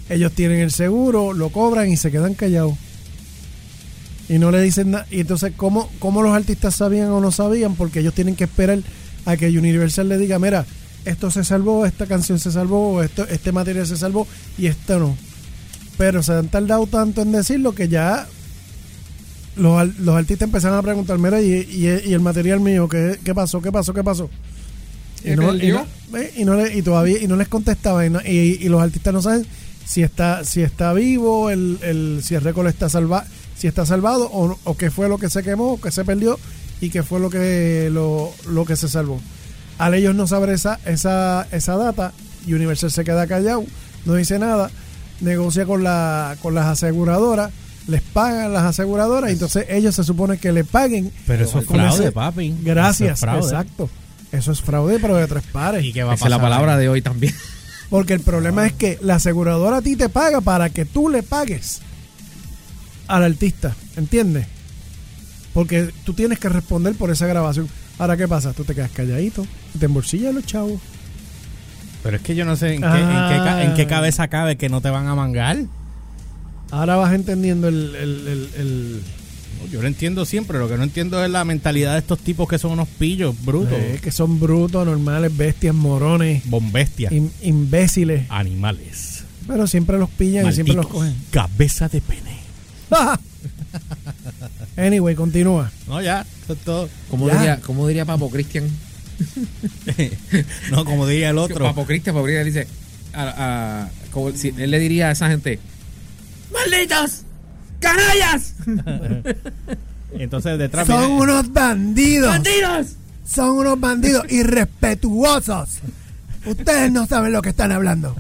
Ellos 0.09 0.33
tienen 0.33 0.61
el 0.61 0.71
seguro, 0.71 1.33
lo 1.33 1.51
cobran 1.51 1.91
y 1.91 1.97
se 1.97 2.11
quedan 2.11 2.35
callados. 2.35 2.75
Y 4.29 4.39
no 4.39 4.51
le 4.51 4.61
dicen 4.61 4.93
nada. 4.93 5.07
Y 5.11 5.21
entonces, 5.21 5.53
¿cómo, 5.57 5.91
¿cómo 5.99 6.23
los 6.23 6.35
artistas 6.35 6.77
sabían 6.77 7.09
o 7.11 7.21
no 7.21 7.31
sabían? 7.31 7.75
Porque 7.75 8.01
ellos 8.01 8.15
tienen 8.15 8.37
que 8.37 8.45
esperar 8.45 8.81
a 9.25 9.37
que 9.37 9.47
Universal 9.47 10.09
le 10.09 10.19
diga, 10.19 10.39
mira, 10.39 10.67
esto 11.07 11.31
se 11.31 11.45
salvó, 11.45 11.87
esta 11.87 12.07
canción 12.07 12.39
se 12.39 12.51
salvó, 12.53 13.03
esto, 13.03 13.27
este 13.29 13.53
material 13.53 13.87
se 13.87 13.97
salvó 13.97 14.27
y 14.59 14.67
esto 14.67 14.99
no. 14.99 15.17
Pero 15.97 16.23
se 16.23 16.33
han 16.35 16.49
tardado 16.49 16.87
tanto 16.87 17.23
en 17.23 17.33
decirlo 17.33 17.75
que 17.75 17.89
ya 17.89 18.27
los, 19.57 19.99
los 19.99 20.15
artistas 20.17 20.47
empezaron 20.47 20.79
a 20.79 20.83
preguntar, 20.83 21.19
mira, 21.19 21.41
¿y, 21.41 21.53
y- 21.53 22.09
y 22.11 22.13
el 22.13 22.21
material 22.21 22.61
mío 22.61 22.89
qué, 22.89 23.19
qué 23.25 23.35
pasó? 23.35 23.63
¿Qué 23.63 23.73
pasó? 23.73 23.95
¿Qué 23.95 24.05
pasó? 24.05 24.29
Y, 25.21 25.31
¿Qué 25.31 25.37
no, 25.37 25.43
y, 25.69 25.73
no- 25.73 26.19
eh, 26.19 26.33
y 26.37 26.45
no 26.45 26.55
le- 26.57 26.77
y 26.77 26.83
todavía 26.83 27.19
y 27.23 27.27
no 27.27 27.37
les 27.37 27.49
contestaba 27.49 28.05
y, 28.05 28.11
no- 28.11 28.21
y- 28.21 28.59
y 28.61 28.69
los 28.69 28.83
artistas 28.83 29.15
no 29.15 29.23
saben 29.23 29.47
si 29.87 30.03
está 30.03 30.45
si 30.45 30.63
está 30.63 30.93
vivo 30.93 31.49
el, 31.49 31.79
el 31.83 32.21
si 32.23 32.35
el 32.35 32.43
récord 32.43 32.67
está 32.67 32.89
salva 32.89 33.25
si 33.57 33.67
está 33.69 33.87
salvado 33.87 34.29
o, 34.33 34.59
o 34.65 34.77
qué 34.77 34.91
fue 34.91 35.09
lo 35.09 35.17
que 35.17 35.31
se 35.31 35.43
quemó 35.43 35.73
o 35.75 35.81
qué 35.81 35.91
se 35.93 36.05
perdió 36.05 36.39
y 36.81 36.91
qué 36.91 37.03
fue 37.03 37.21
lo 37.21 37.31
que 37.31 37.89
lo, 37.93 38.31
lo 38.51 38.65
que 38.67 38.75
se 38.77 38.89
salvó 38.89 39.21
al 39.79 39.95
ellos 39.95 40.15
no 40.15 40.27
saber 40.27 40.51
esa 40.51 40.79
esa 40.87 41.47
esa 41.53 41.77
data 41.77 42.13
Universal 42.47 42.91
se 42.91 43.05
queda 43.05 43.27
callado 43.27 43.65
no 44.05 44.15
dice 44.15 44.39
nada 44.39 44.71
negocia 45.21 45.67
con 45.67 45.83
la 45.83 46.37
con 46.43 46.55
las 46.55 46.67
aseguradoras 46.67 47.51
les 47.89 48.03
pagan 48.03 48.53
las 48.53 48.65
aseguradoras 48.65 49.31
y 49.31 49.35
entonces 49.35 49.67
ellos 49.69 49.95
se 49.95 50.05
supone 50.05 50.39
que 50.39 50.53
le 50.53 50.65
paguen 50.65 51.13
Pero 51.27 51.45
eso 51.45 51.59
es 51.61 51.67
fraude, 51.67 52.03
ese- 52.05 52.13
papi. 52.13 52.47
Eso 52.49 52.57
gracias 52.63 53.13
es 53.15 53.21
fraude. 53.21 53.41
exacto 53.43 53.89
eso 54.33 54.53
es 54.53 54.61
fraude 54.61 54.99
pero 55.01 55.17
de 55.17 55.27
tres 55.29 55.45
pares 55.53 55.85
¿Y 55.85 55.93
qué 55.93 56.03
va 56.03 56.13
a 56.13 56.15
es 56.15 56.21
la 56.21 56.27
pasar 56.27 56.41
palabra 56.41 56.77
de 56.77 56.89
hoy 56.89 57.01
también. 57.03 57.35
porque 57.91 58.15
el 58.15 58.21
problema 58.21 58.67
es 58.67 58.73
que 58.73 58.99
la 59.03 59.15
aseguradora 59.17 59.77
a 59.79 59.83
ti 59.83 59.95
te 59.97 60.09
paga 60.09 60.41
para 60.41 60.71
que 60.71 60.85
tú 60.85 61.09
le 61.09 61.23
pagues 61.23 61.81
al 63.07 63.23
artista, 63.23 63.75
¿entiendes? 63.97 64.47
Porque 65.55 65.91
tú 66.05 66.13
tienes 66.13 66.41
que 66.41 66.49
responder 66.49 66.95
por 66.97 67.11
esa 67.13 67.27
grabación. 67.27 67.69
Ahora, 67.99 68.17
¿qué 68.17 68.29
pasa? 68.29 68.53
Tú 68.53 68.65
te 68.65 68.75
quedas 68.75 68.91
calladito, 68.91 69.47
te 69.79 69.87
embolsillas 69.87 70.35
los 70.35 70.45
chavos. 70.45 70.81
Pero 72.03 72.17
es 72.19 72.23
que 72.23 72.35
yo 72.35 72.45
no 72.45 72.55
sé 72.57 72.75
en 72.75 72.83
qué, 72.83 72.87
en 72.87 73.09
qué 73.29 73.37
ca- 73.45 73.65
en 73.65 73.75
qué 73.75 73.83
Ah. 73.83 73.87
cabeza 73.89 74.29
cabe 74.29 74.57
que 74.57 74.69
no 74.69 74.81
te 74.81 74.91
van 74.91 75.07
a 75.09 75.15
mangar. 75.15 75.59
Ahora 76.71 76.97
vas 76.97 77.15
entendiendo 77.15 77.69
el... 77.69 77.95
el- 77.95 78.51
el- 78.57 79.03
Yo 79.73 79.81
lo 79.81 79.89
entiendo 79.89 80.25
siempre, 80.27 80.59
lo 80.59 80.69
que 80.69 80.77
no 80.77 80.83
entiendo 80.85 81.25
es 81.25 81.31
la 81.31 81.45
mentalidad 81.45 81.95
de 81.95 81.99
estos 82.01 82.19
tipos 82.21 82.47
que 82.49 82.59
son 82.59 82.73
unos 82.73 82.87
pillos 82.89 83.35
brutos. 83.45 83.73
eh, 83.73 83.99
que 84.03 84.13
son 84.13 84.39
brutos, 84.39 84.85
normales, 84.87 85.35
bestias, 85.37 85.75
morones, 85.75 86.43
Bombestias. 86.49 87.11
im- 87.13 87.31
imbéciles. 87.43 88.27
Animales. 88.29 89.25
Pero 89.47 89.67
siempre 89.67 89.99
los 89.99 90.11
pillan 90.11 90.47
y 90.49 90.53
siempre 90.53 90.75
los 90.75 90.87
cogen. 90.87 91.15
Cabeza 91.31 91.89
de 91.89 92.01
pene. 92.03 92.37
anyway, 94.77 95.15
continúa. 95.15 95.71
No, 95.89 96.01
ya. 96.03 96.25
Eso 96.45 96.53
es 96.53 96.59
todo. 96.61 96.89
¿Cómo 97.11 97.29
Ya. 97.29 97.35
diría, 97.37 97.61
cómo 97.61 97.87
diría 97.89 98.05
Papo 98.05 98.31
Cristian? 98.31 98.65
No, 100.71 100.85
como 100.85 101.07
diría 101.07 101.31
el 101.31 101.39
otro. 101.39 101.65
Papo 101.65 101.87
Cristian, 101.87 102.15
Papo 102.15 102.27
Cristian 102.27 102.47
dice, 102.47 102.67
a- 103.15 103.85
a- 103.87 103.91
como 104.11 104.31
si 104.33 104.49
él 104.57 104.71
le 104.71 104.79
diría 104.79 105.09
a 105.09 105.13
esa 105.13 105.29
gente, 105.29 105.59
¡Malditos! 106.53 107.23
¡Canallas! 107.81 108.55
Entonces 110.13 110.59
detrás 110.59 110.87
Son 110.87 111.01
viene- 111.01 111.15
unos 111.23 111.53
bandidos. 111.53 112.29
¡Bandidos! 112.31 112.87
Son 113.29 113.51
unos 113.51 113.79
bandidos 113.81 114.25
irrespetuosos. 114.31 115.79
Ustedes 116.45 116.93
no 116.93 117.07
saben 117.07 117.33
lo 117.33 117.43
que 117.43 117.49
están 117.51 117.73
hablando. 117.73 118.15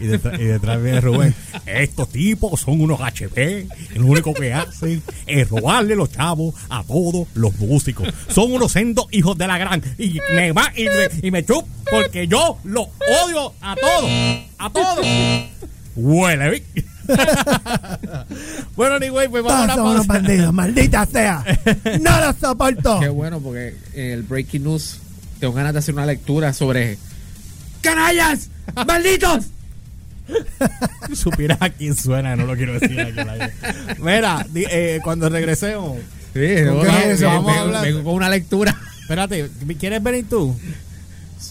Y 0.00 0.06
detrás, 0.06 0.38
y 0.38 0.44
detrás 0.44 0.82
viene 0.82 1.00
Rubén. 1.00 1.34
Estos 1.66 2.08
tipos 2.10 2.60
son 2.60 2.80
unos 2.80 3.00
HP. 3.00 3.66
Lo 3.96 4.06
único 4.06 4.32
que 4.34 4.52
hacen 4.54 5.02
es 5.26 5.48
robarle 5.48 5.96
los 5.96 6.10
chavos 6.12 6.54
a 6.68 6.82
todos 6.84 7.26
los 7.34 7.54
músicos. 7.58 8.08
Son 8.28 8.52
unos 8.52 8.72
sendos 8.72 9.06
hijos 9.10 9.36
de 9.36 9.46
la 9.46 9.58
gran. 9.58 9.82
Y 9.98 10.18
me 10.34 10.52
va 10.52 10.72
y 10.76 10.84
me, 10.84 11.08
y 11.22 11.30
me 11.30 11.44
chup 11.44 11.66
porque 11.90 12.26
yo 12.28 12.58
los 12.64 12.86
odio 13.24 13.52
a 13.60 13.74
todos. 13.76 14.10
A 14.58 14.70
todos. 14.70 15.06
Huele. 15.96 16.50
¿vi? 16.50 16.62
bueno, 18.76 18.96
anyway, 18.96 19.28
pues 19.28 19.42
vamos 19.42 19.62
a 19.70 19.74
Todos 19.74 19.76
son 19.76 19.86
unos 19.94 20.06
pausa. 20.06 20.22
bandidos, 20.22 20.52
maldita 20.52 21.06
sea. 21.06 21.44
No 22.00 22.20
los 22.20 22.36
soporto. 22.36 23.00
Qué 23.00 23.08
bueno, 23.08 23.40
porque 23.40 23.74
en 23.94 24.12
el 24.12 24.22
Breaking 24.22 24.62
News 24.64 24.98
tengo 25.40 25.54
ganas 25.54 25.72
de 25.72 25.78
hacer 25.80 25.94
una 25.94 26.06
lectura 26.06 26.52
sobre 26.52 26.98
¡Canallas! 27.80 28.50
¡Malditos! 28.86 29.46
Supieras 31.14 31.58
a 31.60 31.70
quién 31.70 31.94
suena, 31.96 32.36
no 32.36 32.44
lo 32.46 32.56
quiero 32.56 32.78
decir 32.78 33.00
aquí 33.00 33.18
al 33.18 33.30
aire. 33.30 33.52
Mira, 33.98 34.46
eh, 34.54 35.00
cuando 35.02 35.28
regresemos. 35.28 35.98
Sí. 36.34 36.40
Vengo 36.40 38.04
con 38.04 38.14
una 38.14 38.28
lectura. 38.28 38.76
Espérate, 39.02 39.48
¿quieres 39.78 40.02
venir 40.02 40.26
tú? 40.28 40.54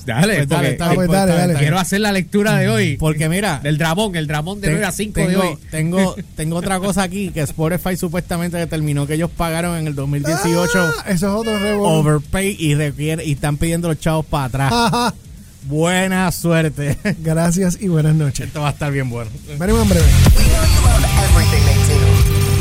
Dale, 0.05 0.35
Pues 0.37 0.47
dale, 0.49 0.77
pues 0.95 1.09
dale, 1.09 1.53
quiero 1.55 1.79
hacer 1.79 1.99
la 2.01 2.11
lectura 2.11 2.57
de 2.57 2.69
hoy. 2.69 2.97
Porque 2.97 3.27
mira, 3.27 3.59
Del 3.61 3.77
Dramón, 3.77 4.15
el 4.15 4.27
Dramón 4.27 4.61
de 4.61 4.67
Ten- 4.67 4.75
9 4.75 4.85
a 4.85 4.91
5 4.91 5.13
tengo, 5.13 5.29
de 5.29 5.35
hoy. 5.37 5.57
Tengo, 5.69 6.15
tengo 6.35 6.55
otra 6.57 6.79
cosa 6.79 7.03
aquí 7.03 7.29
que 7.31 7.41
Spotify 7.41 7.97
supuestamente 7.97 8.57
determinó 8.57 9.05
que 9.07 9.15
ellos 9.15 9.29
pagaron 9.35 9.77
en 9.77 9.87
el 9.87 9.95
2018 9.95 10.69
Ah, 10.75 10.93
eso 11.09 11.13
es 11.13 11.23
otro 11.23 11.83
overpay 11.83 12.55
y 12.57 12.75
requiere 12.75 13.25
y 13.25 13.33
están 13.33 13.57
pidiendo 13.57 13.87
los 13.89 13.99
chavos 13.99 14.25
para 14.25 14.45
atrás. 14.45 14.71
Ajá. 14.73 15.13
Buena 15.67 16.31
suerte. 16.31 16.97
Gracias 17.19 17.77
y 17.81 17.89
buenas 17.89 18.15
noches. 18.15 18.47
Esto 18.47 18.61
va 18.61 18.69
a 18.69 18.71
estar 18.71 18.91
bien 18.91 19.09
bueno. 19.09 19.29
Venimos 19.59 19.81
en 19.83 19.89
breve. 19.89 20.05
We 20.37 20.43
know 20.45 20.63
you 20.63 20.81
love 20.81 21.03
everything 21.27 21.63
they 21.65 21.79
do, 21.91 21.99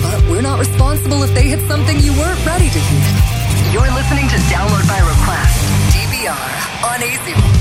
but 0.02 0.30
we're 0.30 0.42
not 0.42 0.58
responsible 0.58 1.22
if 1.22 1.32
they 1.34 1.48
hit 1.48 1.60
something 1.68 1.98
you 2.00 2.12
weren't 2.14 2.44
ready 2.44 2.68
to 2.68 2.78
hear. 2.78 3.72
You're 3.72 3.92
listening 3.94 4.28
to 4.28 4.36
Download 4.50 4.86
by 4.88 4.98
Request, 5.00 5.56
DVR, 5.94 6.84
on 6.84 7.02
AC. 7.02 7.55